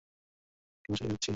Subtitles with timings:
[0.85, 1.29] কেন সেটাই ভাবছি।